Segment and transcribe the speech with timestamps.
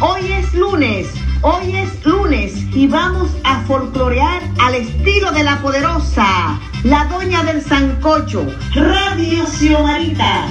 [0.00, 1.08] Hoy es lunes.
[1.42, 7.62] Hoy es lunes y vamos a folclorear al estilo de la poderosa, la doña del
[7.62, 10.46] sancocho, Radio Xiomarita.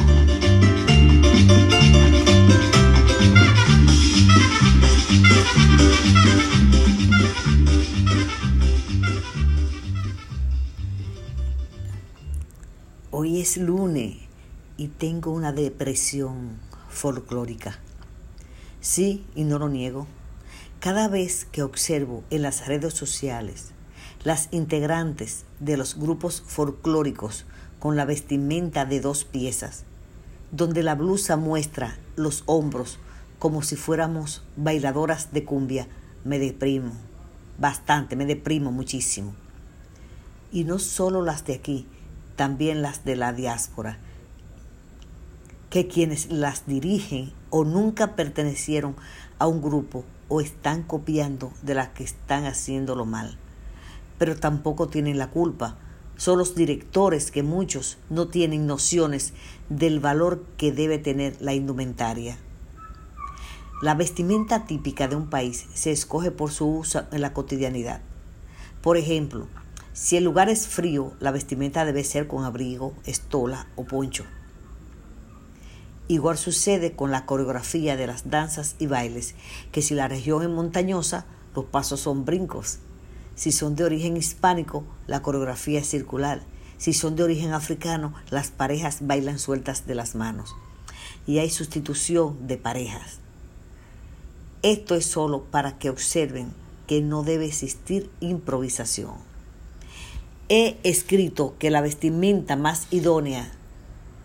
[13.11, 14.17] Hoy es lunes
[14.77, 17.79] y tengo una depresión folclórica.
[18.85, 20.05] Sí, y no lo niego.
[20.79, 23.71] Cada vez que observo en las redes sociales
[24.23, 27.47] las integrantes de los grupos folclóricos
[27.79, 29.85] con la vestimenta de dos piezas,
[30.51, 32.99] donde la blusa muestra los hombros
[33.39, 35.87] como si fuéramos bailadoras de cumbia,
[36.23, 36.91] me deprimo,
[37.57, 39.33] bastante, me deprimo muchísimo.
[40.51, 41.87] Y no solo las de aquí,
[42.35, 43.97] también las de la diáspora,
[45.75, 48.95] que quienes las dirigen o nunca pertenecieron
[49.39, 53.37] a un grupo o están copiando de las que están haciéndolo mal.
[54.17, 55.75] Pero tampoco tienen la culpa.
[56.15, 59.33] Son los directores que muchos no tienen nociones
[59.67, 62.37] del valor que debe tener la indumentaria.
[63.81, 67.99] La vestimenta típica de un país se escoge por su uso en la cotidianidad.
[68.81, 69.49] Por ejemplo,
[69.91, 74.23] si el lugar es frío, la vestimenta debe ser con abrigo, estola o poncho.
[76.07, 79.33] Igual sucede con la coreografía de las danzas y bailes,
[79.71, 81.25] que si la región es montañosa,
[81.55, 82.79] los pasos son brincos.
[83.35, 86.43] Si son de origen hispánico, la coreografía es circular.
[86.77, 90.55] Si son de origen africano, las parejas bailan sueltas de las manos.
[91.25, 93.19] Y hay sustitución de parejas.
[94.61, 96.53] Esto es solo para que observen
[96.87, 99.13] que no debe existir improvisación.
[100.49, 103.51] He escrito que la vestimenta más idónea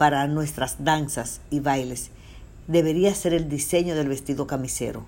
[0.00, 2.10] para nuestras danzas y bailes
[2.68, 5.04] debería ser el diseño del vestido camisero,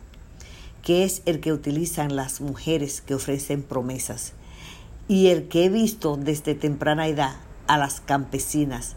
[0.82, 4.34] que es el que utilizan las mujeres que ofrecen promesas
[5.08, 7.36] y el que he visto desde temprana edad
[7.68, 8.94] a las campesinas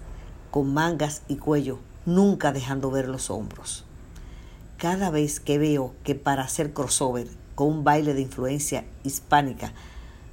[0.52, 3.86] con mangas y cuello, nunca dejando ver los hombros.
[4.76, 9.72] Cada vez que veo que para hacer crossover con un baile de influencia hispánica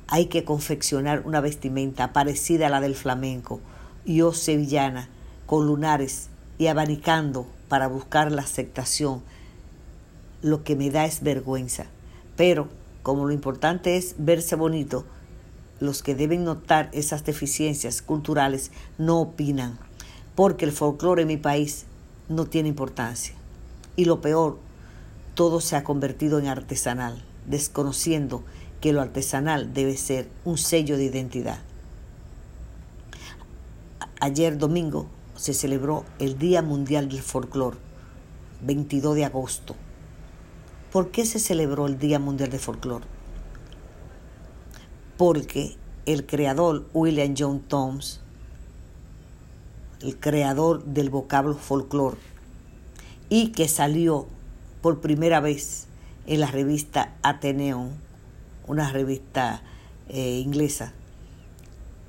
[0.08, 3.60] hay que confeccionar una vestimenta parecida a la del flamenco
[4.04, 5.08] y o sevillana,
[5.52, 9.22] con lunares y abanicando para buscar la aceptación,
[10.40, 11.88] lo que me da es vergüenza.
[12.38, 12.68] Pero
[13.02, 15.04] como lo importante es verse bonito,
[15.78, 19.78] los que deben notar esas deficiencias culturales no opinan,
[20.34, 21.84] porque el folclore en mi país
[22.30, 23.34] no tiene importancia.
[23.94, 24.58] Y lo peor,
[25.34, 28.42] todo se ha convertido en artesanal, desconociendo
[28.80, 31.58] que lo artesanal debe ser un sello de identidad.
[34.18, 37.76] Ayer domingo se celebró el Día Mundial del Folclor,
[38.62, 39.76] 22 de agosto.
[40.92, 43.02] ¿Por qué se celebró el Día Mundial del Folclor?
[45.16, 45.76] Porque
[46.06, 48.20] el creador William John Thoms,
[50.00, 52.18] el creador del vocablo folclor,
[53.28, 54.26] y que salió
[54.80, 55.86] por primera vez
[56.26, 57.92] en la revista Ateneon,
[58.66, 59.62] una revista
[60.08, 60.92] eh, inglesa.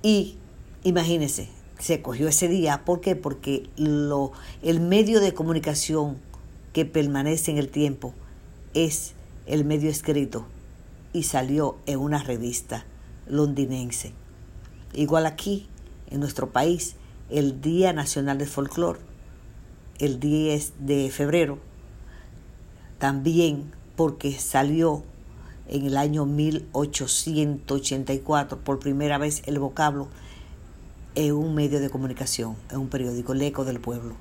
[0.02, 0.38] Y
[0.84, 1.50] imagínense,
[1.84, 2.86] se cogió ese día.
[2.86, 3.18] ¿Por qué?
[3.18, 6.16] Porque lo, el medio de comunicación
[6.72, 8.14] que permanece en el tiempo
[8.74, 9.16] es
[9.48, 10.46] el medio escrito
[11.12, 12.86] y salió en una revista
[13.28, 14.14] londinense.
[14.94, 15.68] Igual aquí,
[16.10, 16.96] en nuestro país,
[17.30, 19.00] el Día Nacional del Folclor,
[20.00, 21.60] el 10 de febrero,
[22.98, 25.04] también porque salió
[25.68, 30.08] en el año 1884 por primera vez el vocablo
[31.16, 34.16] en un medio de comunicación, en un periódico, el eco del pueblo.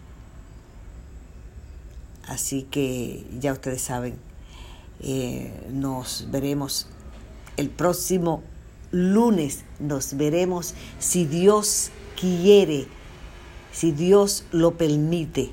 [2.26, 4.16] Así que ya ustedes saben,
[5.00, 6.86] eh, nos veremos
[7.56, 8.42] el próximo
[8.91, 11.90] lunes, nos veremos si Dios
[12.20, 12.87] quiere,
[13.72, 15.50] si Dios lo permite.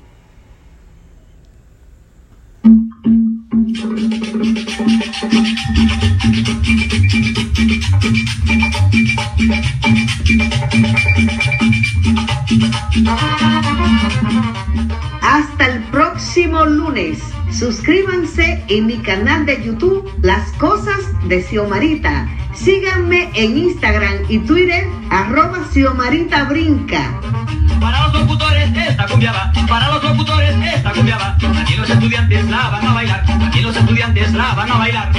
[17.50, 22.28] Suscríbanse en mi canal de YouTube Las Cosas de Xiomarita.
[22.54, 27.18] Síganme en Instagram y Twitter arroba Xiomarita Brinca.
[27.80, 31.38] Para los locutores esta cumbia va, para los locutores esta cumbia va.
[31.60, 35.10] Aquí los estudiantes la van a bailar, aquí los estudiantes la van a bailar.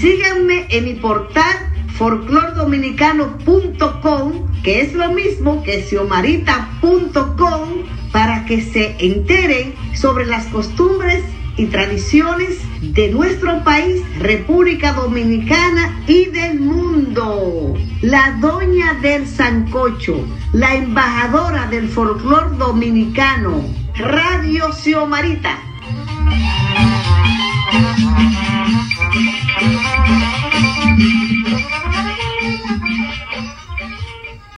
[0.00, 1.56] Síganme en mi portal
[1.98, 7.68] folclordominicano.com, que es lo mismo que xiomarita.com,
[8.12, 11.24] para que se enteren sobre las costumbres
[11.56, 17.74] y tradiciones de nuestro país, República Dominicana y del mundo.
[18.00, 23.62] La doña del Sancocho, la embajadora del folclor dominicano,
[23.96, 25.58] Radio Xiomarita.